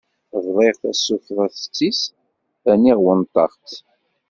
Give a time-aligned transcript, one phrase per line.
[0.45, 2.01] Bḍiɣ tasufeɣt-is
[2.73, 3.75] rniɣ wennteɣ-tt.